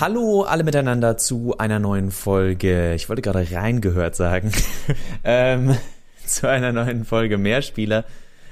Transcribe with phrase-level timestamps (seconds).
[0.00, 2.94] Hallo alle miteinander zu einer neuen Folge.
[2.94, 4.52] Ich wollte gerade reingehört sagen.
[5.24, 5.76] ähm,
[6.24, 8.04] zu einer neuen Folge Mehrspieler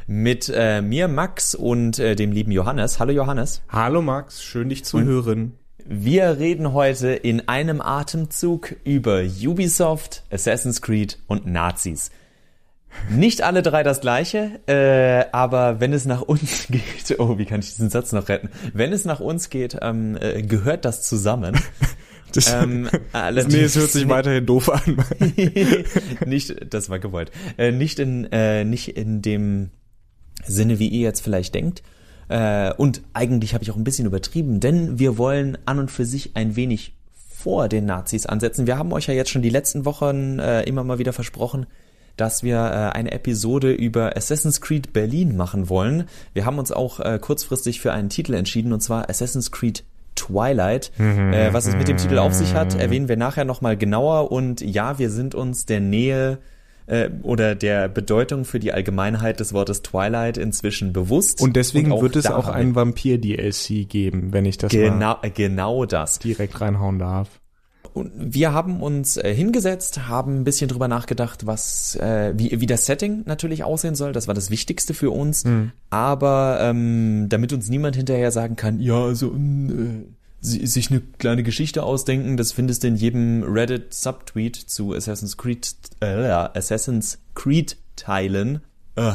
[0.09, 2.99] mit äh, mir, Max und äh, dem lieben Johannes.
[2.99, 3.63] Hallo Johannes.
[3.69, 5.53] Hallo Max, schön dich zu und hören.
[5.85, 12.11] Wir reden heute in einem Atemzug über Ubisoft, Assassin's Creed und Nazis.
[13.11, 17.61] Nicht alle drei das gleiche, äh, aber wenn es nach uns geht, oh, wie kann
[17.61, 18.51] ich diesen Satz noch retten?
[18.73, 21.59] Wenn es nach uns geht, ähm, äh, gehört das zusammen.
[22.33, 22.91] Das, ähm,
[23.49, 24.99] nee, es hört sich weiterhin doof an.
[26.27, 27.31] nicht, das war gewollt.
[27.57, 29.71] Äh, nicht in, äh, nicht in dem
[30.45, 31.83] Sinne, wie ihr jetzt vielleicht denkt.
[32.29, 36.05] Äh, und eigentlich habe ich auch ein bisschen übertrieben, denn wir wollen an und für
[36.05, 36.95] sich ein wenig
[37.47, 38.67] vor den Nazis ansetzen.
[38.67, 41.67] Wir haben euch ja jetzt schon die letzten Wochen äh, immer mal wieder versprochen,
[42.17, 46.05] dass wir äh, eine Episode über Assassin's Creed Berlin machen wollen.
[46.33, 50.91] Wir haben uns auch äh, kurzfristig für einen Titel entschieden, und zwar Assassin's Creed Twilight.
[50.99, 51.33] Mhm.
[51.33, 54.33] Äh, was es mit dem Titel auf sich hat, erwähnen wir nachher nochmal genauer.
[54.33, 56.39] Und ja, wir sind uns der Nähe
[56.87, 61.41] äh, oder der Bedeutung für die Allgemeinheit des Wortes Twilight inzwischen bewusst.
[61.41, 66.19] Und deswegen und wird es auch ein Vampir-DLC geben, wenn ich das genau, genau das
[66.19, 67.29] direkt reinhauen darf.
[67.97, 72.67] Und wir haben uns äh, hingesetzt, haben ein bisschen drüber nachgedacht, was äh, wie, wie
[72.67, 74.13] das Setting natürlich aussehen soll.
[74.13, 75.47] Das war das Wichtigste für uns.
[75.47, 75.73] Mhm.
[75.89, 80.05] Aber ähm, damit uns niemand hinterher sagen kann, ja, also äh,
[80.43, 85.75] sich eine kleine Geschichte ausdenken, das findest du in jedem Reddit Subtweet zu Assassin's Creed
[86.01, 88.61] äh, Assassin's Creed Teilen.
[88.97, 89.15] Äh.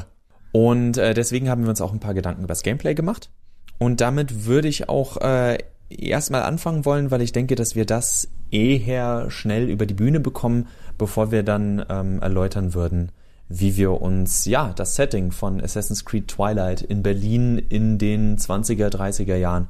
[0.54, 3.30] Und äh, deswegen haben wir uns auch ein paar Gedanken über das Gameplay gemacht.
[3.78, 5.60] Und damit würde ich auch äh,
[5.90, 10.68] erstmal anfangen wollen, weil ich denke, dass wir das eher schnell über die Bühne bekommen,
[10.98, 13.12] bevor wir dann ähm, erläutern würden,
[13.50, 18.90] wie wir uns ja das Setting von Assassin's Creed Twilight in Berlin in den 20er,
[18.90, 19.68] 30er Jahren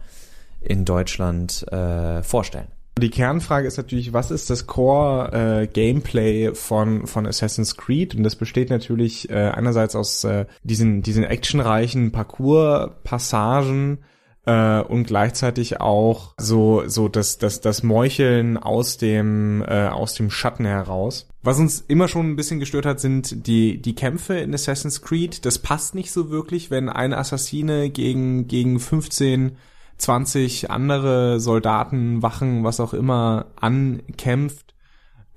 [0.61, 2.67] in Deutschland äh, vorstellen.
[2.99, 8.13] Die Kernfrage ist natürlich, was ist das Core äh, Gameplay von von Assassin's Creed?
[8.13, 13.99] Und das besteht natürlich äh, einerseits aus äh, diesen diesen actionreichen Parcours Passagen
[14.45, 20.31] äh, und gleichzeitig auch so so das das das Meucheln aus dem äh, aus dem
[20.31, 21.27] Schatten heraus.
[21.43, 25.45] Was uns immer schon ein bisschen gestört hat, sind die die Kämpfe in Assassin's Creed.
[25.45, 29.57] Das passt nicht so wirklich, wenn ein Assassine gegen gegen 15
[30.01, 34.73] 20 andere Soldaten, Wachen, was auch immer ankämpft,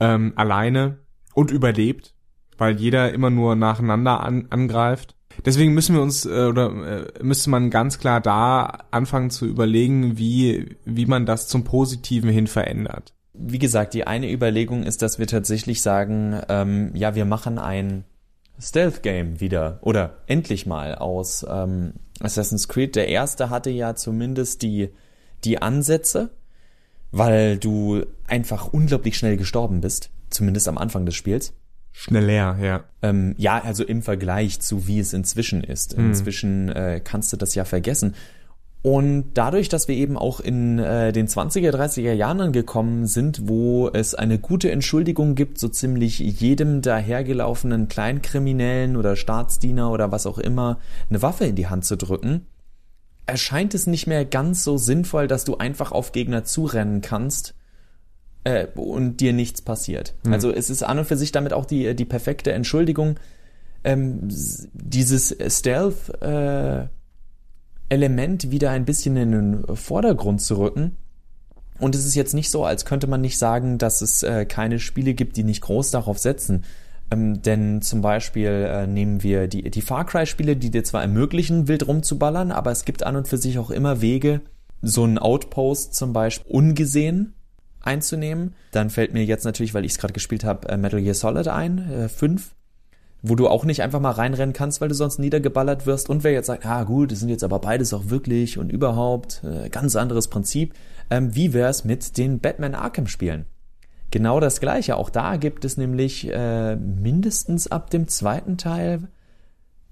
[0.01, 1.01] ähm, alleine
[1.35, 2.15] und überlebt,
[2.57, 5.17] weil jeder immer nur nacheinander an, angreift.
[5.45, 10.19] Deswegen müssen wir uns äh, oder äh, müsste man ganz klar da anfangen zu überlegen,
[10.19, 13.13] wie wie man das zum Positiven hin verändert.
[13.33, 18.05] Wie gesagt, die eine Überlegung ist, dass wir tatsächlich sagen, ähm, ja, wir machen ein
[18.61, 22.95] Stealth Game wieder oder endlich mal aus ähm, Assassin's Creed.
[22.95, 24.91] Der erste hatte ja zumindest die
[25.45, 26.31] die Ansätze,
[27.11, 31.53] weil du einfach unglaublich schnell gestorben bist, zumindest am Anfang des Spiels.
[31.97, 32.85] Schneller, ja.
[33.03, 35.97] Ähm, ja, also im Vergleich zu wie es inzwischen ist.
[35.97, 36.07] Mhm.
[36.07, 38.17] Inzwischen äh, kannst du das ja vergessen.
[38.83, 43.89] Und dadurch, dass wir eben auch in äh, den 20er, 30er Jahren angekommen sind, wo
[43.89, 50.39] es eine gute Entschuldigung gibt, so ziemlich jedem dahergelaufenen Kleinkriminellen oder Staatsdiener oder was auch
[50.39, 52.45] immer eine Waffe in die Hand zu drücken,
[53.25, 57.55] erscheint es nicht mehr ganz so sinnvoll, dass du einfach auf Gegner zurennen kannst
[58.45, 60.15] äh, und dir nichts passiert.
[60.23, 60.33] Mhm.
[60.33, 63.19] Also es ist an und für sich damit auch die, die perfekte Entschuldigung,
[63.83, 64.21] ähm,
[64.73, 66.87] dieses Stealth äh,
[67.89, 70.97] Element wieder ein bisschen in den Vordergrund zu rücken.
[71.79, 74.79] Und es ist jetzt nicht so, als könnte man nicht sagen, dass es äh, keine
[74.79, 76.65] Spiele gibt, die nicht groß darauf setzen.
[77.11, 81.69] Ähm, denn zum Beispiel äh, nehmen wir die, die Far Cry-Spiele, die dir zwar ermöglichen,
[81.69, 84.41] wild rumzuballern, aber es gibt an und für sich auch immer Wege,
[84.81, 87.35] so einen Outpost zum Beispiel ungesehen
[87.87, 88.55] einzunehmen.
[88.73, 91.49] Dann fällt mir jetzt natürlich, weil ich es gerade gespielt habe, äh, Metal Gear Solid
[91.49, 92.55] ein, äh, 5,
[93.23, 96.11] wo du auch nicht einfach mal reinrennen kannst, weil du sonst niedergeballert wirst.
[96.11, 99.43] Und wer jetzt sagt, ah gut, das sind jetzt aber beides auch wirklich und überhaupt,
[99.45, 100.75] äh, ganz anderes Prinzip.
[101.11, 103.47] Ähm, wie wär's mit den Batman Arkham Spielen?
[104.11, 104.97] Genau das gleiche.
[104.97, 109.09] Auch da gibt es nämlich äh, mindestens ab dem zweiten Teil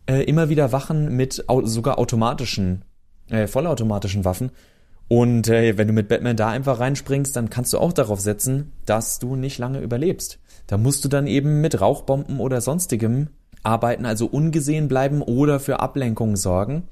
[0.07, 2.85] äh, immer wieder Wachen mit au sogar automatischen,
[3.31, 4.51] äh, vollautomatischen Waffen
[5.13, 8.73] und äh, wenn du mit Batman da einfach reinspringst, dann kannst du auch darauf setzen,
[8.87, 10.39] dass du nicht lange überlebst.
[10.67, 13.29] Da musst du dann eben mit Rauchbomben oder sonstigem
[13.63, 16.89] arbeiten, also ungesehen bleiben oder für Ablenkung sorgen.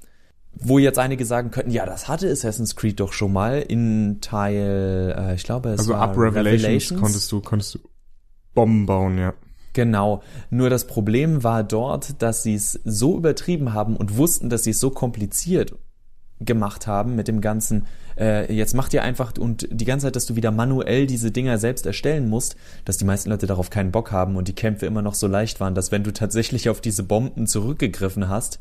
[0.52, 5.14] Wo jetzt einige sagen könnten, ja, das hatte Assassin's Creed doch schon mal in Teil,
[5.16, 7.78] äh, ich glaube, es also war ab Revelations, Revelations konntest du konntest du
[8.52, 9.32] Bomben bauen, ja.
[9.72, 10.22] Genau.
[10.50, 14.72] Nur das Problem war dort, dass sie es so übertrieben haben und wussten, dass sie
[14.72, 15.74] es so kompliziert
[16.40, 17.86] gemacht haben mit dem ganzen,
[18.18, 21.58] äh, jetzt macht ihr einfach und die ganze Zeit, dass du wieder manuell diese Dinger
[21.58, 25.02] selbst erstellen musst, dass die meisten Leute darauf keinen Bock haben und die Kämpfe immer
[25.02, 28.60] noch so leicht waren, dass wenn du tatsächlich auf diese Bomben zurückgegriffen hast,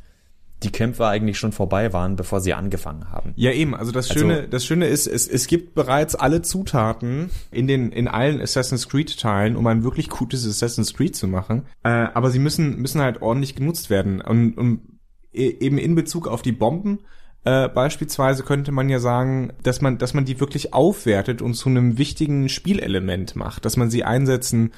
[0.64, 3.31] die Kämpfe eigentlich schon vorbei waren, bevor sie angefangen haben.
[3.36, 3.76] Ja, eben.
[3.76, 7.92] Also das also, Schöne, das Schöne ist, es, es gibt bereits alle Zutaten in den,
[7.92, 11.66] in allen Assassin's Creed Teilen, um ein wirklich gutes Assassin's Creed zu machen.
[11.84, 14.20] Äh, aber sie müssen, müssen halt ordentlich genutzt werden.
[14.20, 14.81] Und, und
[15.31, 17.00] e, eben in Bezug auf die Bomben,
[17.46, 21.70] äh, beispielsweise könnte man ja sagen, dass man, dass man die wirklich aufwertet und zu
[21.70, 24.72] einem wichtigen Spielelement macht, dass man sie einsetzen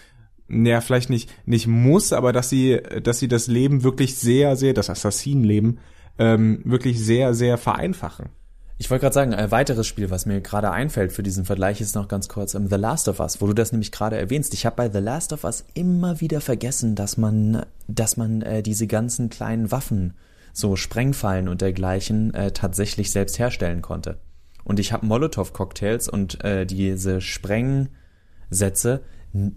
[0.52, 4.74] ja, vielleicht nicht, nicht muss, aber dass sie, dass sie das Leben wirklich sehr, sehr,
[4.74, 5.80] das Assassinenleben,
[6.20, 8.30] ähm, wirklich sehr, sehr vereinfachen.
[8.78, 11.96] Ich wollte gerade sagen, ein weiteres Spiel, was mir gerade einfällt für diesen Vergleich, ist
[11.96, 14.54] noch ganz kurz um, The Last of Us, wo du das nämlich gerade erwähnst.
[14.56, 18.64] Ich habe bei The Last of Us immer wieder vergessen, dass man, dass man äh,
[18.64, 20.16] diese ganzen kleinen Waffen,
[20.54, 24.20] so Sprengfallen und dergleichen, äh, tatsächlich selbst herstellen konnte.
[24.64, 29.02] Und ich habe Molotow-Cocktails und äh, diese Sprengsätze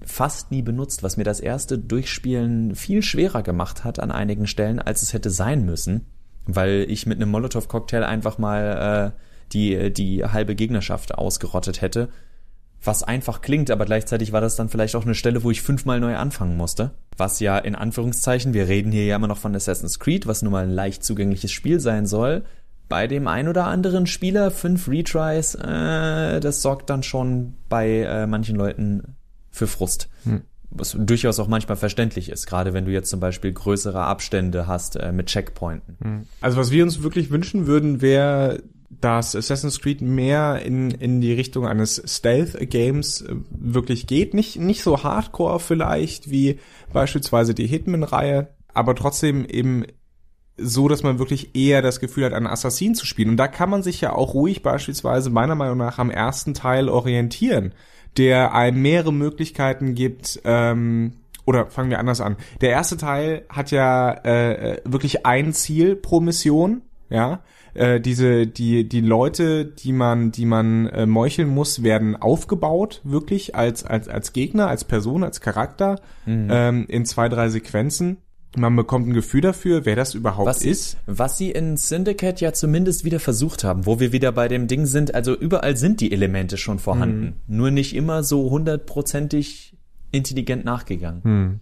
[0.05, 4.79] fast nie benutzt, was mir das erste Durchspielen viel schwerer gemacht hat an einigen Stellen,
[4.79, 6.06] als es hätte sein müssen,
[6.46, 9.20] weil ich mit einem Molotow-Cocktail einfach mal äh,
[9.52, 12.08] die, die halbe Gegnerschaft ausgerottet hätte.
[12.84, 16.00] Was einfach klingt, aber gleichzeitig war das dann vielleicht auch eine Stelle, wo ich fünfmal
[16.00, 16.90] neu anfangen musste.
[17.16, 20.52] Was ja in Anführungszeichen, wir reden hier ja immer noch von Assassin's Creed, was nun
[20.52, 22.44] mal ein leicht zugängliches Spiel sein soll,
[22.88, 28.26] bei dem ein oder anderen Spieler fünf Retries, äh, das sorgt dann schon bei äh,
[28.26, 29.16] manchen Leuten
[29.50, 30.08] für Frust.
[30.25, 30.42] Hm.
[30.70, 34.96] Was durchaus auch manchmal verständlich ist, gerade wenn du jetzt zum Beispiel größere Abstände hast
[34.96, 35.96] äh, mit Checkpointen.
[36.02, 36.26] Hm.
[36.40, 41.32] Also was wir uns wirklich wünschen würden, wäre, dass Assassin's Creed mehr in, in die
[41.32, 44.34] Richtung eines Stealth-Games äh, wirklich geht.
[44.34, 46.58] Nicht, nicht so hardcore vielleicht wie
[46.92, 49.84] beispielsweise die Hitman-Reihe, aber trotzdem eben
[50.56, 53.31] so, dass man wirklich eher das Gefühl hat, einen Assassin zu spielen.
[53.31, 56.88] Und da kann man sich ja auch ruhig beispielsweise meiner Meinung nach am ersten Teil
[56.88, 57.75] orientieren
[58.16, 61.14] der einem mehrere Möglichkeiten gibt, ähm,
[61.46, 62.36] oder fangen wir anders an.
[62.60, 67.42] Der erste Teil hat ja äh, wirklich ein Ziel pro Mission, ja.
[67.75, 73.55] Äh, diese die die Leute, die man die man äh, meucheln muss, werden aufgebaut wirklich
[73.55, 76.49] als als als Gegner, als Person, als Charakter mhm.
[76.50, 78.19] ähm, in zwei drei Sequenzen
[78.56, 80.97] man bekommt ein Gefühl dafür, wer das überhaupt was, ist.
[81.06, 84.87] Was sie in Syndicate ja zumindest wieder versucht haben, wo wir wieder bei dem Ding
[84.87, 87.56] sind, also überall sind die Elemente schon vorhanden, hm.
[87.56, 89.77] nur nicht immer so hundertprozentig
[90.12, 91.23] intelligent nachgegangen.
[91.25, 91.61] Hm.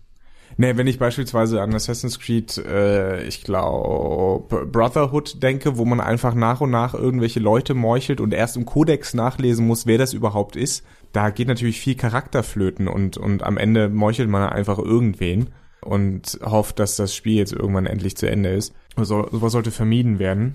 [0.56, 6.34] Nee, wenn ich beispielsweise an Assassin's Creed, äh, ich glaube, Brotherhood denke, wo man einfach
[6.34, 10.56] nach und nach irgendwelche Leute meuchelt und erst im Kodex nachlesen muss, wer das überhaupt
[10.56, 15.50] ist, da geht natürlich viel Charakter flöten und, und am Ende meuchelt man einfach irgendwen
[15.80, 18.74] und hofft, dass das Spiel jetzt irgendwann endlich zu Ende ist.
[18.96, 20.54] So, sowas sollte vermieden werden.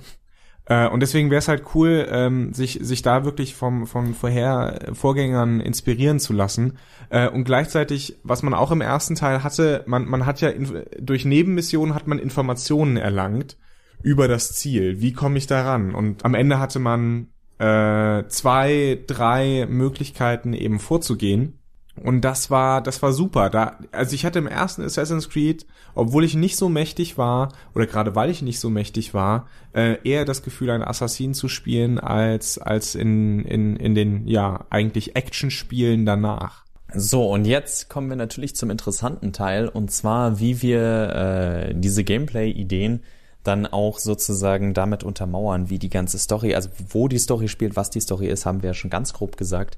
[0.70, 4.90] Äh, und deswegen wäre es halt cool, ähm, sich, sich da wirklich vom, von vorher
[4.94, 6.78] Vorgängern inspirieren zu lassen.
[7.10, 10.84] Äh, und gleichzeitig, was man auch im ersten Teil hatte, man, man hat ja in,
[11.00, 13.58] durch Nebenmissionen hat man Informationen erlangt
[14.04, 15.02] über das Ziel.
[15.02, 15.96] Wie komme ich daran?
[15.96, 17.28] Und am Ende hatte man
[17.60, 21.60] äh, zwei, drei Möglichkeiten eben vorzugehen.
[22.04, 23.50] Und das war, das war super.
[23.50, 27.88] Da, also ich hatte im ersten Assassin's Creed, obwohl ich nicht so mächtig war, oder
[27.88, 32.00] gerade weil ich nicht so mächtig war, äh, eher das Gefühl, einen Assassin zu spielen,
[32.00, 36.66] als, als in, in, in den, ja, eigentlich Action-Spielen danach.
[36.94, 42.04] So, und jetzt kommen wir natürlich zum interessanten Teil, und zwar, wie wir äh, diese
[42.04, 43.02] Gameplay-Ideen
[43.44, 47.90] dann auch sozusagen damit untermauern, wie die ganze Story, also wo die Story spielt, was
[47.90, 49.78] die Story ist, haben wir ja schon ganz grob gesagt.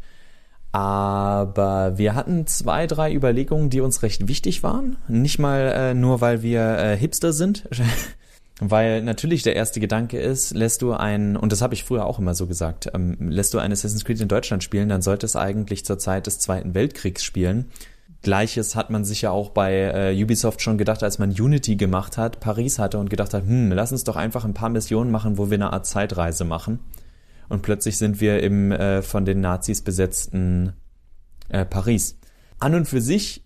[0.72, 4.98] Aber wir hatten zwei, drei Überlegungen, die uns recht wichtig waren.
[5.08, 7.68] Nicht mal äh, nur, weil wir äh, Hipster sind.
[8.60, 12.20] weil natürlich der erste Gedanke ist, lässt du ein, und das habe ich früher auch
[12.20, 15.38] immer so gesagt, ähm, lässt du ein Assassin's Creed in Deutschland spielen, dann sollte es
[15.38, 17.72] eigentlich zur Zeit des Zweiten Weltkriegs spielen.
[18.22, 22.18] Gleiches hat man sich ja auch bei äh, Ubisoft schon gedacht, als man Unity gemacht
[22.18, 25.38] hat, Paris hatte und gedacht hat, hm, lass uns doch einfach ein paar Missionen machen,
[25.38, 26.80] wo wir eine Art Zeitreise machen
[27.50, 30.74] und plötzlich sind wir im äh, von den Nazis besetzten
[31.50, 32.18] äh, Paris.
[32.60, 33.44] An und für sich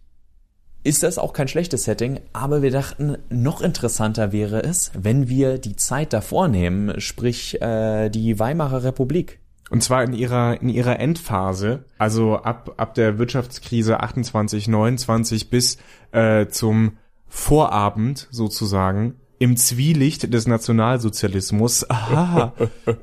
[0.83, 5.57] ist das auch kein schlechtes Setting, aber wir dachten, noch interessanter wäre es, wenn wir
[5.57, 9.39] die Zeit davor nehmen, sprich äh, die Weimarer Republik.
[9.69, 15.77] Und zwar in ihrer in ihrer Endphase, also ab ab der Wirtschaftskrise 28 29 bis
[16.11, 22.53] äh, zum Vorabend sozusagen im Zwielicht des Nationalsozialismus, aha,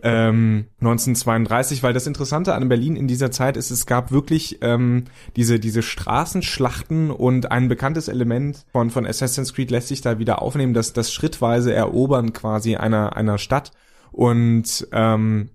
[0.03, 5.05] ähm, 1932, weil das Interessante an Berlin in dieser Zeit ist, es gab wirklich ähm,
[5.37, 10.41] diese, diese Straßenschlachten und ein bekanntes Element von, von Assassin's Creed lässt sich da wieder
[10.41, 13.73] aufnehmen, dass das schrittweise Erobern quasi einer, einer Stadt.
[14.11, 15.51] Und ähm,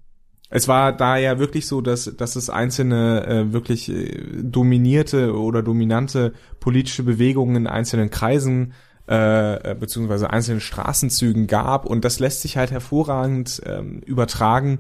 [0.52, 5.64] es war da ja wirklich so, dass, dass es einzelne äh, wirklich äh, dominierte oder
[5.64, 8.74] dominante politische Bewegungen in einzelnen Kreisen
[9.08, 14.80] äh, äh, beziehungsweise einzelnen Straßenzügen gab und das lässt sich halt hervorragend ähm, übertragen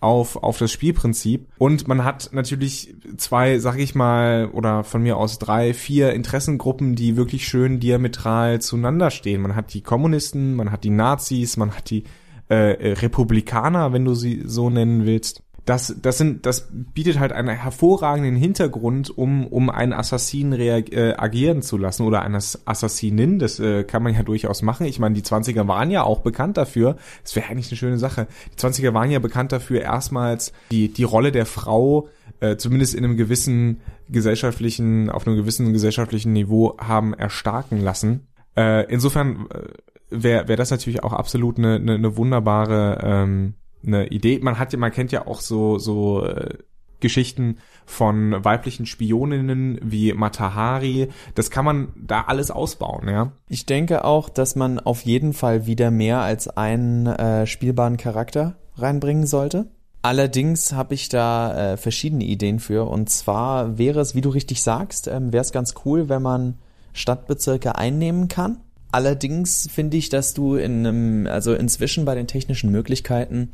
[0.00, 1.46] auf, auf das Spielprinzip.
[1.58, 6.96] Und man hat natürlich zwei, sag ich mal, oder von mir aus drei, vier Interessengruppen,
[6.96, 9.40] die wirklich schön diametral zueinander stehen.
[9.40, 12.02] Man hat die Kommunisten, man hat die Nazis, man hat die
[12.48, 17.56] äh, Republikaner, wenn du sie so nennen willst das, das sind, das bietet halt einen
[17.56, 23.38] hervorragenden Hintergrund, um, um einen Assassinen äh, agieren zu lassen oder eines Assassinin.
[23.38, 24.86] Das äh, kann man ja durchaus machen.
[24.86, 26.96] Ich meine, die 20er waren ja auch bekannt dafür.
[27.22, 28.26] Das wäre eigentlich eine schöne Sache.
[28.52, 32.08] Die 20er waren ja bekannt dafür, erstmals die, die Rolle der Frau,
[32.40, 38.26] äh, zumindest in einem gewissen gesellschaftlichen, auf einem gewissen gesellschaftlichen Niveau haben erstarken lassen.
[38.56, 39.68] Äh, insofern äh,
[40.10, 43.54] wäre wär das natürlich auch absolut eine, eine, eine wunderbare ähm,
[43.86, 44.38] eine Idee.
[44.40, 46.58] Man hat ja, man kennt ja auch so so äh,
[47.00, 51.08] Geschichten von weiblichen Spioninnen wie Matahari.
[51.34, 53.32] Das kann man da alles ausbauen, ja.
[53.48, 58.56] Ich denke auch, dass man auf jeden Fall wieder mehr als einen äh, spielbaren Charakter
[58.76, 59.66] reinbringen sollte.
[60.00, 62.88] Allerdings habe ich da äh, verschiedene Ideen für.
[62.88, 66.58] Und zwar wäre es, wie du richtig sagst, ähm, wäre es ganz cool, wenn man
[66.92, 68.60] Stadtbezirke einnehmen kann.
[68.90, 73.52] Allerdings finde ich, dass du in einem, also inzwischen bei den technischen Möglichkeiten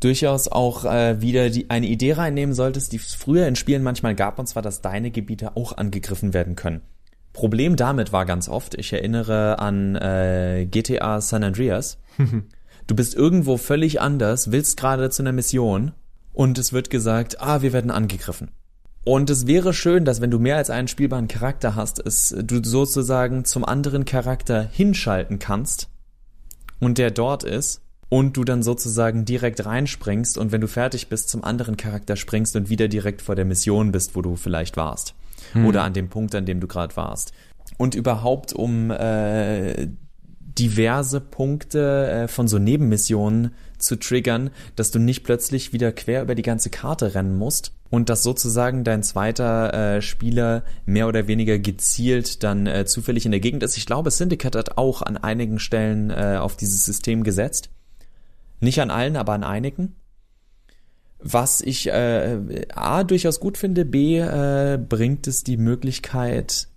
[0.00, 4.14] durchaus auch äh, wieder die, eine Idee reinnehmen solltest, die es früher in Spielen manchmal
[4.14, 6.82] gab, und zwar, dass deine Gebiete auch angegriffen werden können.
[7.32, 11.98] Problem damit war ganz oft, ich erinnere an äh, GTA San Andreas.
[12.86, 15.92] du bist irgendwo völlig anders, willst gerade zu einer Mission
[16.32, 18.50] und es wird gesagt, ah, wir werden angegriffen.
[19.04, 22.64] Und es wäre schön, dass wenn du mehr als einen spielbaren Charakter hast, es du
[22.64, 25.88] sozusagen zum anderen Charakter hinschalten kannst
[26.80, 31.28] und der dort ist und du dann sozusagen direkt reinspringst und wenn du fertig bist,
[31.28, 35.14] zum anderen Charakter springst und wieder direkt vor der Mission bist, wo du vielleicht warst.
[35.52, 35.66] Hm.
[35.66, 37.32] Oder an dem Punkt, an dem du gerade warst.
[37.78, 39.88] Und überhaupt um äh,
[40.58, 46.34] diverse Punkte äh, von so Nebenmissionen zu triggern, dass du nicht plötzlich wieder quer über
[46.34, 51.58] die ganze Karte rennen musst und dass sozusagen dein zweiter äh, Spieler mehr oder weniger
[51.58, 53.76] gezielt dann äh, zufällig in der Gegend ist.
[53.76, 57.68] Ich glaube, Syndicate hat auch an einigen Stellen äh, auf dieses System gesetzt.
[58.60, 59.94] Nicht an allen, aber an einigen.
[61.18, 66.68] Was ich äh, A durchaus gut finde, B äh, bringt es die Möglichkeit,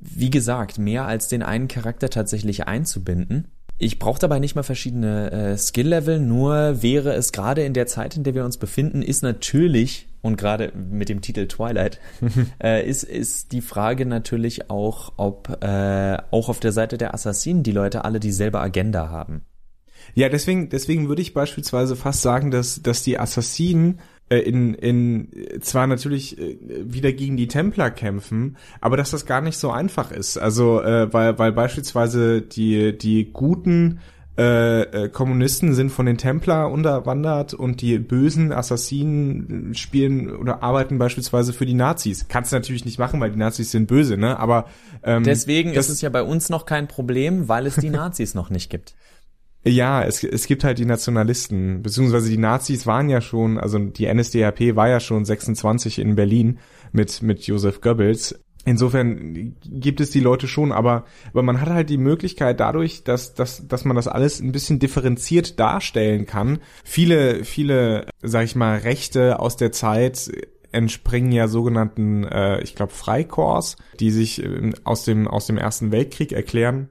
[0.00, 3.48] wie gesagt, mehr als den einen Charakter tatsächlich einzubinden.
[3.76, 8.16] Ich brauche dabei nicht mal verschiedene äh, Skill-Level, nur wäre es gerade in der Zeit,
[8.16, 11.98] in der wir uns befinden, ist natürlich, und gerade mit dem Titel Twilight,
[12.62, 17.64] äh, ist, ist die Frage natürlich auch, ob äh, auch auf der Seite der Assassinen
[17.64, 19.44] die Leute alle dieselbe Agenda haben.
[20.14, 25.28] Ja, deswegen, deswegen würde ich beispielsweise fast sagen, dass, dass die Assassinen äh, in, in
[25.60, 30.10] zwar natürlich äh, wieder gegen die Templer kämpfen, aber dass das gar nicht so einfach
[30.10, 30.38] ist.
[30.38, 34.00] Also äh, weil, weil beispielsweise die, die guten
[34.36, 40.98] äh, äh, Kommunisten sind von den Templer unterwandert und die bösen Assassinen spielen oder arbeiten
[40.98, 42.26] beispielsweise für die Nazis.
[42.28, 44.36] Kannst du natürlich nicht machen, weil die Nazis sind böse, ne?
[44.40, 44.66] Aber
[45.04, 48.50] ähm, deswegen ist es ja bei uns noch kein Problem, weil es die Nazis noch
[48.50, 48.96] nicht gibt.
[49.66, 54.12] Ja, es, es gibt halt die Nationalisten, beziehungsweise die Nazis waren ja schon, also die
[54.12, 56.58] NSDAP war ja schon 26 in Berlin
[56.92, 58.38] mit, mit Joseph Goebbels.
[58.66, 63.34] Insofern gibt es die Leute schon, aber, aber man hat halt die Möglichkeit dadurch, dass,
[63.34, 66.58] dass, dass man das alles ein bisschen differenziert darstellen kann.
[66.82, 70.30] Viele, viele, sag ich mal, Rechte aus der Zeit
[70.72, 75.92] entspringen ja sogenannten, äh, ich glaube, Freikorps, die sich äh, aus dem, aus dem Ersten
[75.92, 76.88] Weltkrieg erklären.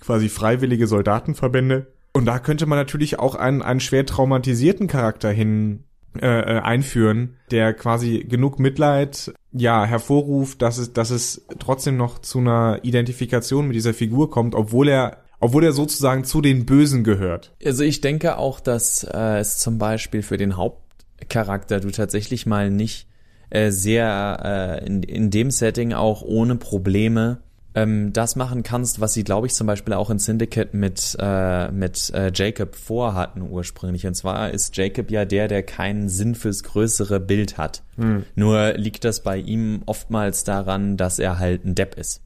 [0.00, 5.84] Quasi freiwillige Soldatenverbände und da könnte man natürlich auch einen, einen schwer traumatisierten Charakter hin
[6.20, 12.18] äh, äh, einführen, der quasi genug Mitleid ja hervorruft, dass es, dass es trotzdem noch
[12.18, 17.04] zu einer Identifikation mit dieser Figur kommt, obwohl er obwohl er sozusagen zu den Bösen
[17.04, 17.54] gehört.
[17.64, 22.68] Also ich denke auch, dass äh, es zum Beispiel für den Hauptcharakter du tatsächlich mal
[22.68, 23.06] nicht
[23.50, 27.42] äh, sehr äh, in, in dem Setting auch ohne Probleme
[27.78, 31.70] ähm, das machen kannst, was sie, glaube ich, zum Beispiel auch in Syndicate mit, äh,
[31.70, 34.06] mit äh, Jacob vorhatten ursprünglich.
[34.06, 37.84] Und zwar ist Jacob ja der, der keinen Sinn fürs größere Bild hat.
[37.96, 38.24] Hm.
[38.34, 42.22] Nur liegt das bei ihm oftmals daran, dass er halt ein Depp ist.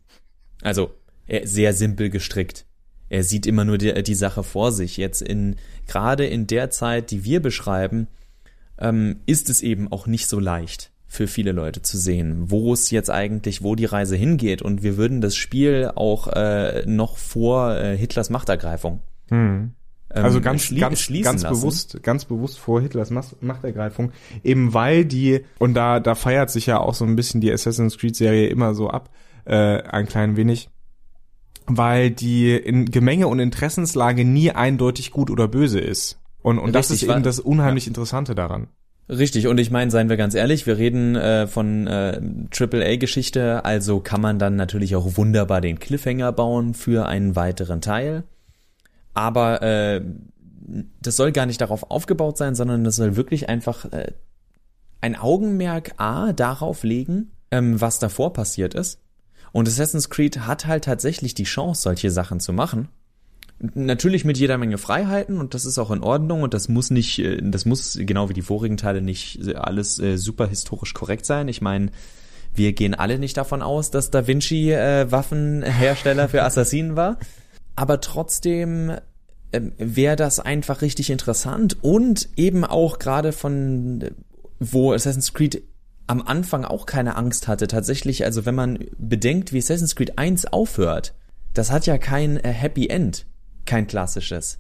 [0.63, 0.93] Also,
[1.27, 2.65] er sehr simpel gestrickt.
[3.11, 4.97] Er sieht immer nur die, die Sache vor sich.
[4.97, 5.57] Jetzt in,
[5.87, 8.07] gerade in der Zeit, die wir beschreiben,
[8.79, 12.91] ähm, ist es eben auch nicht so leicht für viele Leute zu sehen, wo es
[12.91, 14.63] jetzt eigentlich, wo die Reise hingeht.
[14.63, 19.73] Und wir würden das Spiel auch äh, noch vor äh, Hitlers Machtergreifung hm.
[20.15, 21.55] ähm, also ganz, schlie ganz, ganz lassen.
[21.55, 26.81] bewusst, ganz bewusst vor Hitlers Machtergreifung, eben weil die, und da, da feiert sich ja
[26.81, 29.11] auch so ein bisschen die Assassin's Creed Serie immer so ab,
[29.45, 30.71] äh, ein klein wenig,
[31.67, 36.19] weil die in Gemenge und Interessenslage nie eindeutig gut oder böse ist.
[36.41, 37.89] Und, und das ist eben das unheimlich ja.
[37.91, 38.69] Interessante daran.
[39.13, 42.19] Richtig, und ich meine, seien wir ganz ehrlich, wir reden äh, von äh,
[42.51, 48.25] AAA-Geschichte, also kann man dann natürlich auch wunderbar den Cliffhanger bauen für einen weiteren Teil.
[49.13, 50.01] Aber äh,
[51.03, 54.13] das soll gar nicht darauf aufgebaut sein, sondern das soll wirklich einfach äh,
[55.03, 58.99] ein Augenmerk A darauf legen, ähm, was davor passiert ist.
[59.53, 62.89] Und Assassin's Creed hat halt tatsächlich die Chance, solche Sachen zu machen.
[63.75, 67.21] Natürlich mit jeder Menge Freiheiten und das ist auch in Ordnung und das muss nicht,
[67.21, 71.47] äh, das muss genau wie die vorigen Teile nicht alles äh, super historisch korrekt sein.
[71.47, 71.91] Ich meine,
[72.55, 77.19] wir gehen alle nicht davon aus, dass Da Vinci äh, Waffenhersteller für Assassinen war.
[77.77, 78.93] Aber trotzdem
[79.53, 84.11] ähm, wäre das einfach richtig interessant und eben auch gerade von,
[84.59, 85.63] wo Assassin's Creed
[86.07, 87.69] am Anfang auch keine Angst hatte.
[87.69, 91.15] Tatsächlich, also wenn man bedenkt, wie Assassin's Creed 1 aufhört,
[91.55, 93.27] das hat ja kein äh, Happy End,
[93.67, 94.59] kein klassisches.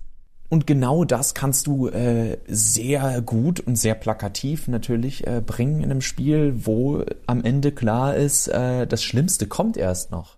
[0.49, 5.91] Und genau das kannst du äh, sehr gut und sehr plakativ natürlich äh, bringen in
[5.91, 10.37] einem Spiel, wo am Ende klar ist, äh, das Schlimmste kommt erst noch.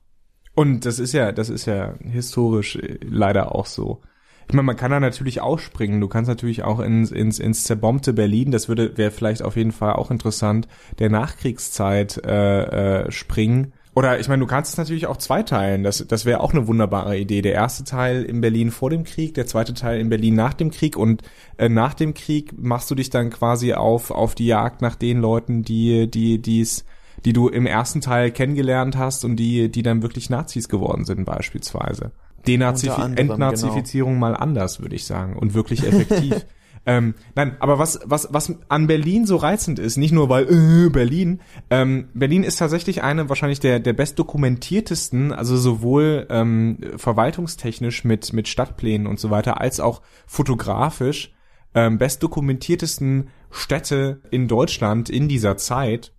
[0.54, 4.02] Und das ist ja, das ist ja historisch äh, leider auch so.
[4.46, 6.00] Ich meine, man kann da natürlich auch springen.
[6.00, 9.72] Du kannst natürlich auch ins, ins, ins zerbombte Berlin, das würde wäre vielleicht auf jeden
[9.72, 10.68] Fall auch interessant,
[10.98, 13.72] der Nachkriegszeit äh, äh, springen.
[13.94, 15.84] Oder ich meine, du kannst es natürlich auch zweiteilen.
[15.84, 17.42] Das, das wäre auch eine wunderbare Idee.
[17.42, 20.70] Der erste Teil in Berlin vor dem Krieg, der zweite Teil in Berlin nach dem
[20.70, 21.22] Krieg und
[21.58, 25.20] äh, nach dem Krieg machst du dich dann quasi auf auf die Jagd nach den
[25.20, 26.84] Leuten, die die die's
[27.24, 31.24] die du im ersten Teil kennengelernt hast und die, die dann wirklich Nazis geworden sind
[31.24, 32.12] beispielsweise.
[32.46, 34.26] Denazif Entnazifizierung genau.
[34.26, 36.44] mal anders, würde ich sagen, und wirklich effektiv.
[36.86, 40.90] ähm, nein, aber was, was, was an Berlin so reizend ist, nicht nur weil äh,
[40.90, 48.04] Berlin, ähm, Berlin ist tatsächlich eine wahrscheinlich der, der best dokumentiertesten, also sowohl ähm, verwaltungstechnisch
[48.04, 51.32] mit, mit Stadtplänen und so weiter, als auch fotografisch
[51.74, 56.12] ähm, best dokumentiertesten Städte in Deutschland in dieser Zeit.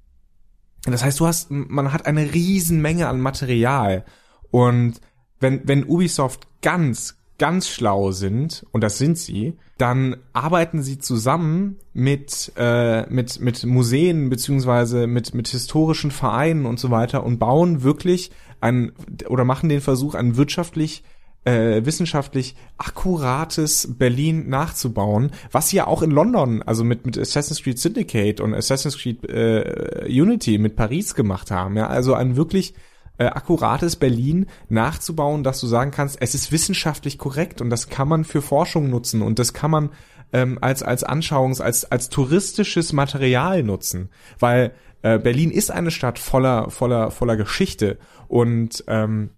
[0.83, 4.05] Das heißt, du hast, man hat eine riesen Menge an Material.
[4.51, 4.99] Und
[5.39, 11.77] wenn, wenn Ubisoft ganz, ganz schlau sind, und das sind sie, dann arbeiten sie zusammen
[11.93, 17.83] mit, äh, mit, mit Museen beziehungsweise mit, mit historischen Vereinen und so weiter und bauen
[17.83, 18.93] wirklich ein,
[19.27, 21.03] oder machen den Versuch, ein wirtschaftlich
[21.43, 27.61] äh, wissenschaftlich akkurates Berlin nachzubauen, was sie ja auch in London, also mit, mit Assassin's
[27.61, 31.77] Creed Syndicate und Assassin's Creed äh, Unity mit Paris gemacht haben.
[31.77, 32.73] Ja, also ein wirklich
[33.17, 38.07] äh, akkurates Berlin nachzubauen, dass du sagen kannst, es ist wissenschaftlich korrekt und das kann
[38.07, 39.89] man für Forschung nutzen und das kann man
[40.33, 46.19] ähm, als als Anschauungs als als touristisches Material nutzen, weil äh, Berlin ist eine Stadt
[46.19, 47.97] voller voller voller Geschichte
[48.27, 49.29] und ähm,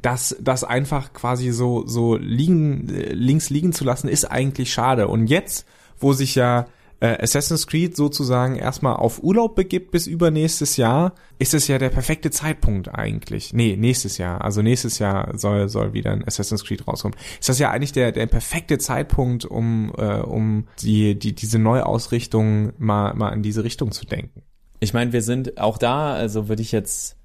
[0.00, 5.08] das, das einfach quasi so, so liegen, links liegen zu lassen, ist eigentlich schade.
[5.08, 5.66] Und jetzt,
[5.98, 6.66] wo sich ja
[7.04, 11.90] äh, Assassin's Creed sozusagen erstmal auf Urlaub begibt bis übernächstes Jahr, ist es ja der
[11.90, 13.52] perfekte Zeitpunkt eigentlich.
[13.52, 14.42] Nee, nächstes Jahr.
[14.42, 17.18] Also nächstes Jahr soll, soll wieder ein Assassin's Creed rauskommen.
[17.38, 22.72] Ist das ja eigentlich der, der perfekte Zeitpunkt, um, äh, um die, die, diese Neuausrichtung
[22.78, 24.42] mal, mal in diese Richtung zu denken.
[24.80, 27.16] Ich meine, wir sind auch da, also würde ich jetzt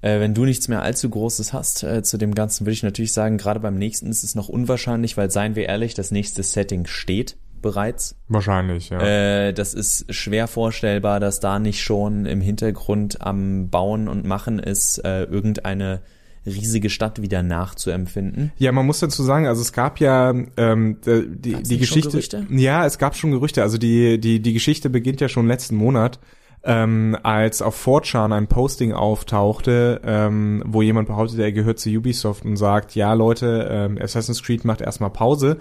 [0.00, 3.12] äh, wenn du nichts mehr allzu Großes hast äh, zu dem Ganzen, würde ich natürlich
[3.12, 6.86] sagen, gerade beim nächsten ist es noch unwahrscheinlich, weil seien wir ehrlich, das nächste Setting
[6.86, 8.16] steht bereits.
[8.28, 9.00] Wahrscheinlich, ja.
[9.00, 14.58] Äh, das ist schwer vorstellbar, dass da nicht schon im Hintergrund am Bauen und Machen
[14.58, 16.00] ist, äh, irgendeine
[16.46, 18.52] riesige Stadt wieder nachzuempfinden.
[18.56, 22.46] Ja, man muss dazu sagen, also es gab ja ähm, die, die Geschichte.
[22.50, 23.62] Ja, es gab schon Gerüchte.
[23.62, 26.18] Also die die die Geschichte beginnt ja schon letzten Monat
[26.62, 32.44] ähm, als auf 4chan ein Posting auftauchte, ähm, wo jemand behauptet, er gehört zu Ubisoft
[32.44, 35.58] und sagt, ja Leute, ähm, Assassin's Creed macht erstmal Pause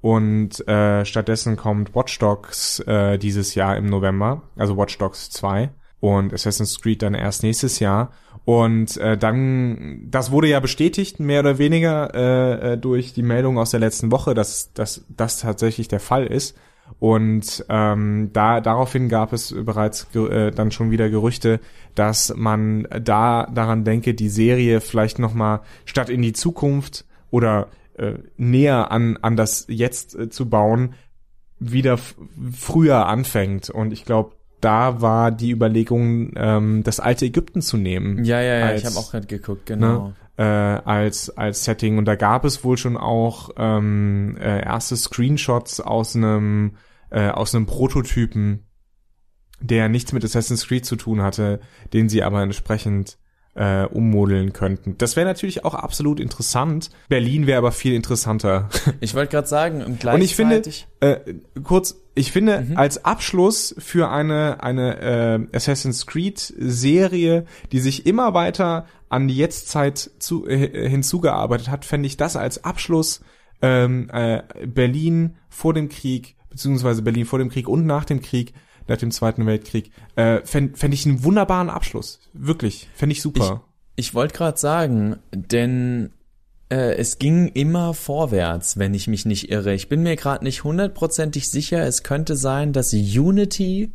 [0.00, 5.70] und äh, stattdessen kommt Watch Dogs äh, dieses Jahr im November, also Watch Dogs 2
[6.00, 8.10] und Assassin's Creed dann erst nächstes Jahr.
[8.46, 13.58] Und äh, dann, das wurde ja bestätigt, mehr oder weniger, äh, äh durch die Meldung
[13.58, 16.56] aus der letzten Woche, dass, dass das tatsächlich der Fall ist.
[16.98, 21.60] Und ähm, da daraufhin gab es bereits äh, dann schon wieder Gerüchte,
[21.94, 27.68] dass man da daran denke, die Serie vielleicht noch mal statt in die Zukunft oder
[28.00, 30.94] äh, näher an an das Jetzt äh, zu bauen,
[31.58, 31.98] wieder
[32.52, 33.70] früher anfängt.
[33.70, 38.24] Und ich glaube, da war die Überlegung, ähm, das alte Ägypten zu nehmen.
[38.24, 40.08] Ja, ja, ja, als, ich habe auch gerade geguckt, genau.
[40.08, 40.14] Ne?
[40.40, 45.80] äh, als als Setting und da gab es wohl schon auch ähm, äh, erste Screenshots
[45.80, 46.76] aus einem
[47.10, 48.66] äh, aus einem Prototypen,
[49.60, 51.60] der nichts mit Assassin's Creed zu tun hatte,
[51.92, 53.18] den sie aber entsprechend
[53.54, 54.96] äh, ummodeln könnten.
[54.98, 56.90] Das wäre natürlich auch absolut interessant.
[57.08, 58.68] Berlin wäre aber viel interessanter.
[59.00, 60.62] Ich wollte gerade sagen, und ich finde,
[61.00, 61.16] äh,
[61.62, 62.76] kurz, ich finde mhm.
[62.76, 69.36] als Abschluss für eine eine äh, Assassin's Creed Serie, die sich immer weiter an die
[69.36, 73.22] Jetztzeit zu, äh, hinzugearbeitet hat, fände ich das als Abschluss
[73.62, 78.52] ähm, äh, Berlin vor dem Krieg beziehungsweise Berlin vor dem Krieg und nach dem Krieg
[78.88, 82.20] nach dem Zweiten Weltkrieg, äh, fände fänd ich einen wunderbaren Abschluss.
[82.32, 83.64] Wirklich, fände ich super.
[83.96, 86.12] Ich, ich wollte gerade sagen, denn
[86.70, 89.74] äh, es ging immer vorwärts, wenn ich mich nicht irre.
[89.74, 91.84] Ich bin mir gerade nicht hundertprozentig sicher.
[91.86, 93.92] Es könnte sein, dass Unity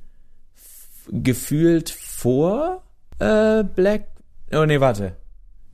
[1.10, 2.84] gefühlt vor
[3.20, 4.08] äh, Black.
[4.54, 5.16] Oh nee, warte.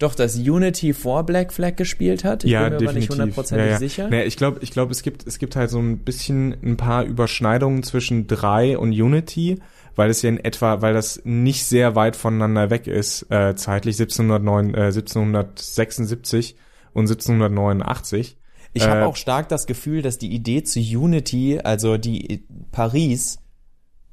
[0.01, 2.43] Doch, dass Unity vor Black Flag gespielt hat.
[2.43, 2.89] Ich ja, bin mir definitiv.
[2.89, 3.77] aber nicht hundertprozentig ja, ja.
[3.77, 4.09] sicher.
[4.09, 7.03] Naja, ich glaube, ich glaube, es gibt, es gibt halt so ein bisschen ein paar
[7.03, 9.59] Überschneidungen zwischen 3 und Unity,
[9.95, 13.97] weil es ja in etwa, weil das nicht sehr weit voneinander weg ist, äh, zeitlich
[13.97, 16.55] 1709, äh, 1776
[16.93, 18.37] und 1789.
[18.73, 23.37] Ich habe äh, auch stark das Gefühl, dass die Idee zu Unity, also die Paris,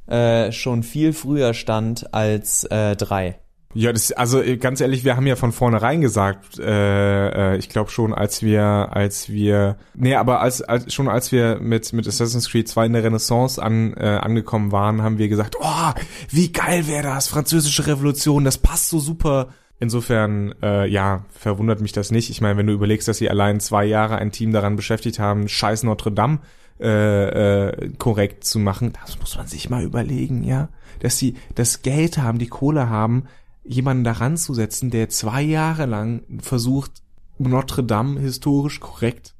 [0.06, 3.38] äh, schon viel früher stand als äh, 3.
[3.78, 7.68] Ja, das, also äh, ganz ehrlich, wir haben ja von vornherein gesagt, äh, äh, ich
[7.68, 12.08] glaube schon, als wir, als wir, nee, aber als, als schon als wir mit mit
[12.08, 15.92] Assassin's Creed 2 in der Renaissance an, äh, angekommen waren, haben wir gesagt, oh,
[16.28, 19.50] wie geil wäre das, französische Revolution, das passt so super.
[19.78, 22.30] Insofern, äh, ja, verwundert mich das nicht.
[22.30, 25.46] Ich meine, wenn du überlegst, dass sie allein zwei Jahre ein Team daran beschäftigt haben,
[25.46, 26.40] Scheiß Notre Dame
[26.80, 31.82] äh, äh, korrekt zu machen, das muss man sich mal überlegen, ja, dass sie das
[31.82, 33.28] Geld haben, die Kohle haben,
[33.68, 37.02] jemanden daran zu setzen, der zwei Jahre lang versucht,
[37.38, 39.34] Notre Dame historisch korrekt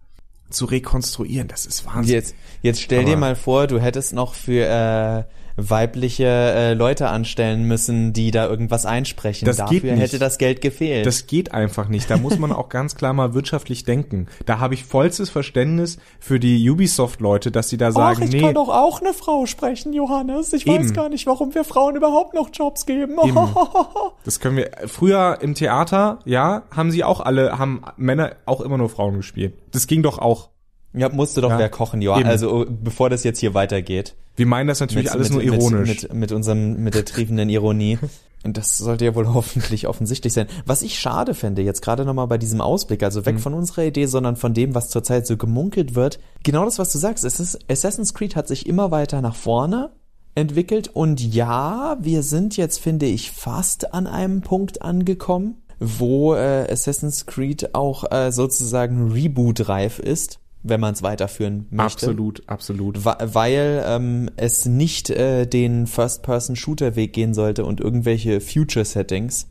[0.51, 1.49] zu rekonstruieren.
[1.49, 2.15] Das ist Wahnsinn.
[2.15, 5.25] Jetzt, jetzt stell Aber dir mal vor, du hättest noch für äh,
[5.59, 9.45] weibliche äh, Leute anstellen müssen, die da irgendwas einsprechen.
[9.45, 10.01] Das Dafür geht nicht.
[10.01, 11.05] hätte das Geld gefehlt.
[11.05, 12.09] Das geht einfach nicht.
[12.09, 14.29] Da muss man auch ganz klar mal wirtschaftlich denken.
[14.47, 18.41] Da habe ich vollstes Verständnis für die Ubisoft-Leute, dass sie da sagen, Ach, ich nee.
[18.41, 20.53] kann doch auch eine Frau sprechen, Johannes.
[20.53, 20.85] Ich Eben.
[20.85, 23.17] weiß gar nicht, warum wir Frauen überhaupt noch Jobs geben.
[24.25, 24.71] das können wir.
[24.87, 29.55] Früher im Theater, ja, haben sie auch alle, haben Männer auch immer nur Frauen gespielt.
[29.73, 30.51] Das ging doch auch.
[30.93, 31.59] Ja, musste doch ja.
[31.59, 32.27] wer kochen, Johann.
[32.27, 34.15] Also bevor das jetzt hier weitergeht.
[34.37, 36.03] Wir meinen das natürlich mit, alles mit, nur ironisch.
[36.03, 37.99] Mit, mit, unserem, mit der triefenden Ironie.
[38.45, 40.47] Und das sollte ja wohl hoffentlich offensichtlich sein.
[40.65, 43.41] Was ich schade fände, jetzt gerade nochmal bei diesem Ausblick, also weg mhm.
[43.41, 46.21] von unserer Idee, sondern von dem, was zurzeit so gemunkelt wird.
[46.45, 47.25] Genau das, was du sagst.
[47.25, 49.91] Es ist, Assassin's Creed hat sich immer weiter nach vorne
[50.37, 50.87] entwickelt.
[50.87, 57.27] Und ja, wir sind jetzt, finde ich, fast an einem Punkt angekommen, wo äh, Assassin's
[57.27, 62.07] Creed auch äh, sozusagen Reboot-reif ist wenn man es weiterführen möchte.
[62.07, 63.05] Absolut, absolut.
[63.05, 69.49] Weil ähm, es nicht äh, den First-Person-Shooter-Weg gehen sollte und irgendwelche Future-Settings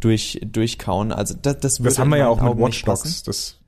[0.00, 1.12] durch, durchkauen.
[1.12, 3.22] Also das, das, das haben wir ja auch Augen mit Watch Dogs.
[3.22, 3.58] Das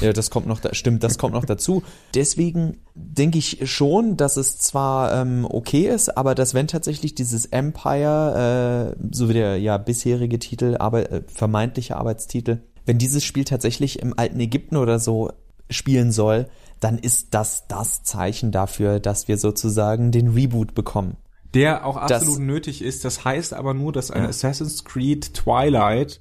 [0.00, 1.82] ja, das kommt noch, da, stimmt, das kommt noch dazu.
[2.14, 7.46] Deswegen denke ich schon, dass es zwar ähm, okay ist, aber dass wenn tatsächlich dieses
[7.46, 13.44] Empire, äh, so wie der ja bisherige Titel, aber äh, vermeintliche Arbeitstitel, wenn dieses Spiel
[13.44, 15.30] tatsächlich im alten Ägypten oder so
[15.70, 16.48] spielen soll,
[16.80, 21.16] dann ist das das Zeichen dafür, dass wir sozusagen den Reboot bekommen.
[21.54, 23.04] Der auch absolut das, nötig ist.
[23.04, 24.28] Das heißt aber nur, dass ein ja.
[24.28, 26.20] Assassin's Creed Twilight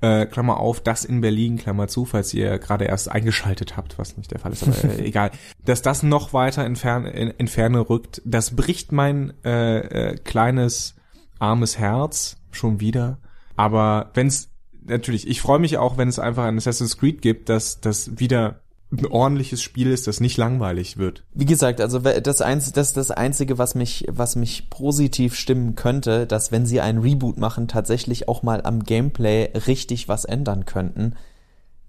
[0.00, 4.16] äh, Klammer auf, das in Berlin, Klammer zu, falls ihr gerade erst eingeschaltet habt, was
[4.16, 5.30] nicht der Fall ist, aber äh, egal,
[5.64, 9.78] dass das noch weiter in, Ferne, in, in Ferne rückt, das bricht mein äh,
[10.10, 10.96] äh, kleines,
[11.38, 13.18] armes Herz schon wieder.
[13.56, 14.50] Aber wenn's
[14.84, 18.60] natürlich, ich freue mich auch, wenn es einfach ein Assassin's Creed gibt, dass das wieder
[18.92, 21.24] ein ordentliches Spiel ist, das nicht langweilig wird.
[21.32, 26.26] Wie gesagt, also das, Einz das das Einzige, was mich, was mich positiv stimmen könnte,
[26.26, 31.14] dass wenn sie einen Reboot machen, tatsächlich auch mal am Gameplay richtig was ändern könnten.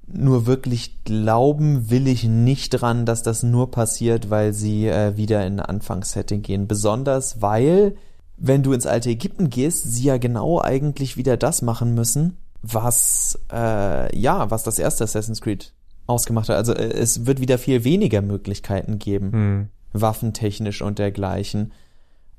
[0.08, 5.46] Nur wirklich glauben will ich nicht dran, dass das nur passiert, weil sie äh, wieder
[5.46, 6.68] in Anfangssetting gehen.
[6.68, 7.96] Besonders weil,
[8.38, 13.40] wenn du ins alte Ägypten gehst, sie ja genau eigentlich wieder das machen müssen, was
[13.52, 15.74] äh, ja, was das erste Assassin's Creed
[16.08, 16.58] ausgemacht hat.
[16.58, 19.68] Also äh, es wird wieder viel weniger Möglichkeiten geben, hm.
[19.94, 21.72] waffentechnisch und dergleichen.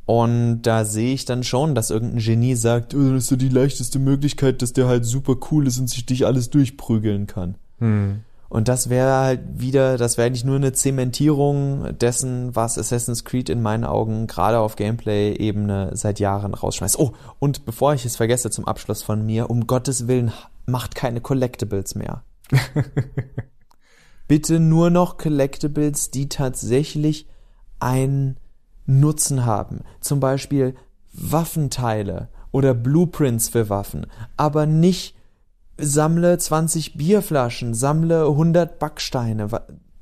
[0.07, 3.48] Und da sehe ich dann schon, dass irgendein Genie sagt, oh, das ist so die
[3.48, 7.57] leichteste Möglichkeit, dass der halt super cool ist und sich dich alles durchprügeln kann.
[7.79, 8.20] Hm.
[8.50, 13.48] Und das wäre halt wieder, das wäre eigentlich nur eine Zementierung dessen, was Assassin's Creed
[13.48, 16.98] in meinen Augen gerade auf Gameplay-Ebene seit Jahren rausschmeißt.
[16.98, 20.33] Oh, und bevor ich es vergesse zum Abschluss von mir, um Gottes Willen,
[20.66, 22.22] macht keine Collectibles mehr.
[24.26, 27.28] Bitte nur noch Collectibles, die tatsächlich
[27.78, 28.38] einen
[28.87, 29.80] Nutzen haben.
[30.00, 30.74] Zum Beispiel
[31.12, 34.06] Waffenteile oder Blueprints für Waffen,
[34.37, 35.16] aber nicht
[35.76, 39.48] sammle 20 Bierflaschen, sammle 100 Backsteine.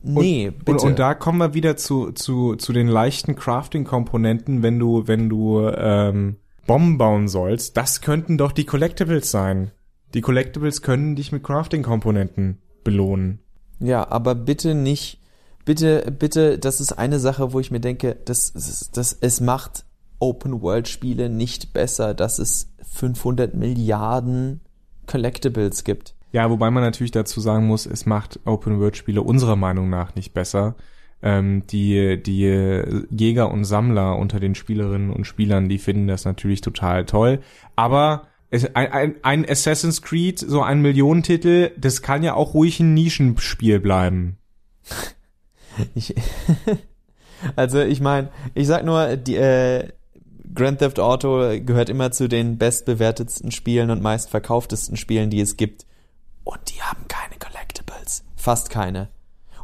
[0.02, 0.72] Nee, und, bitte.
[0.72, 5.28] Und, und, da kommen wir wieder zu, zu, zu den leichten Crafting-Komponenten, wenn du, wenn
[5.28, 7.76] du ähm, Bomben bauen sollst.
[7.76, 9.70] Das könnten doch die Collectibles sein.
[10.14, 13.38] Die Collectibles können dich mit Crafting-Komponenten belohnen.
[13.82, 15.18] Ja, aber bitte nicht,
[15.64, 19.84] bitte, bitte, das ist eine Sache, wo ich mir denke, das, das, das es macht
[20.20, 24.60] Open-World-Spiele nicht besser, dass es 500 Milliarden
[25.06, 26.14] Collectibles gibt.
[26.30, 30.76] Ja, wobei man natürlich dazu sagen muss, es macht Open-World-Spiele unserer Meinung nach nicht besser.
[31.20, 36.60] Ähm, die, die Jäger und Sammler unter den Spielerinnen und Spielern, die finden das natürlich
[36.60, 37.40] total toll.
[37.74, 42.94] Aber ein, ein, ein Assassin's Creed, so ein Millionentitel, das kann ja auch ruhig ein
[42.94, 44.38] Nischenspiel bleiben.
[45.94, 46.14] Ich,
[47.56, 49.88] also ich meine, ich sag nur, die, äh,
[50.54, 55.86] Grand Theft Auto gehört immer zu den bestbewertetsten Spielen und meistverkauftesten Spielen, die es gibt.
[56.44, 58.24] Und die haben keine Collectibles.
[58.36, 59.08] Fast keine.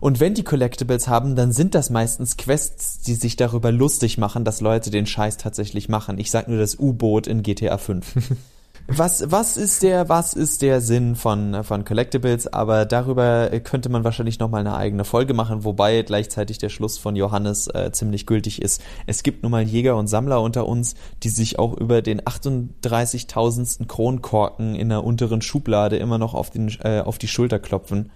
[0.01, 4.45] Und wenn die Collectibles haben, dann sind das meistens Quests, die sich darüber lustig machen,
[4.45, 6.19] dass Leute den Scheiß tatsächlich machen.
[6.19, 8.15] Ich sag nur das U-Boot in GTA 5.
[8.91, 12.51] was, was ist der, was ist der Sinn von, von Collectibles?
[12.51, 17.15] Aber darüber könnte man wahrscheinlich nochmal eine eigene Folge machen, wobei gleichzeitig der Schluss von
[17.15, 18.83] Johannes äh, ziemlich gültig ist.
[19.07, 23.87] Es gibt nun mal Jäger und Sammler unter uns, die sich auch über den 38.000.
[23.87, 28.11] Kronkorken in der unteren Schublade immer noch auf, den, äh, auf die Schulter klopfen,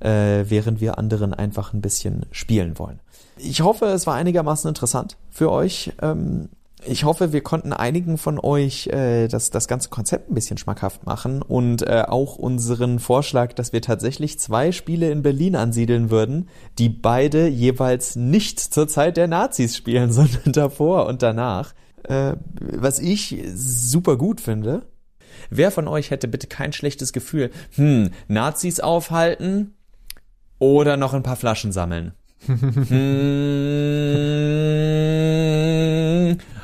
[0.00, 3.00] äh, während wir anderen einfach ein bisschen spielen wollen.
[3.36, 5.92] Ich hoffe, es war einigermaßen interessant für euch.
[6.00, 6.48] Ähm,
[6.86, 11.04] ich hoffe, wir konnten einigen von euch äh, das, das ganze Konzept ein bisschen schmackhaft
[11.06, 16.48] machen und äh, auch unseren Vorschlag, dass wir tatsächlich zwei Spiele in Berlin ansiedeln würden,
[16.78, 21.74] die beide jeweils nicht zur Zeit der Nazis spielen, sondern davor und danach.
[22.04, 24.86] Äh, was ich super gut finde.
[25.48, 27.50] Wer von euch hätte bitte kein schlechtes Gefühl?
[27.76, 29.74] Hm, Nazis aufhalten
[30.58, 32.12] oder noch ein paar Flaschen sammeln?
[32.46, 32.56] Hm,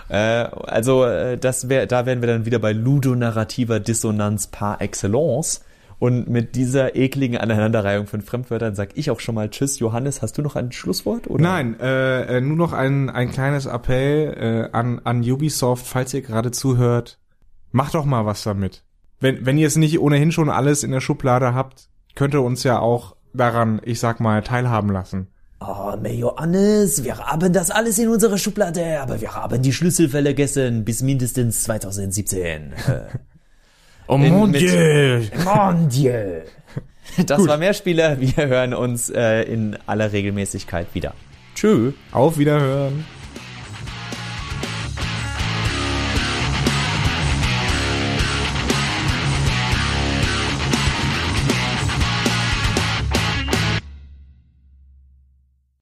[0.09, 5.62] äh, also äh, das wär, da wären wir dann wieder bei ludonarrativer Dissonanz par excellence.
[5.99, 9.79] Und mit dieser ekligen Aneinanderreihung von Fremdwörtern sag ich auch schon mal Tschüss.
[9.79, 11.27] Johannes, hast du noch ein Schlusswort?
[11.29, 11.43] Oder?
[11.43, 16.21] Nein, äh, äh, nur noch ein, ein kleines Appell äh, an, an Ubisoft, falls ihr
[16.21, 17.19] gerade zuhört.
[17.73, 18.85] Macht doch mal was damit.
[19.21, 22.62] Wenn, wenn ihr es nicht ohnehin schon alles in der Schublade habt, könnt ihr uns
[22.62, 25.29] ja auch daran, ich sag mal, teilhaben lassen.
[25.59, 30.85] Oh, Johannes, wir haben das alles in unserer Schublade, aber wir haben die Schlüssel vergessen
[30.85, 32.75] bis mindestens 2017.
[34.07, 35.23] oh mon Dieu!
[35.45, 36.42] Mon Dieu!
[37.27, 37.49] Das Gut.
[37.49, 38.21] war Mehrspieler.
[38.21, 41.14] Wir hören uns äh, in aller Regelmäßigkeit wieder.
[41.55, 41.95] Tschüss.
[42.12, 43.07] Auf Wiederhören.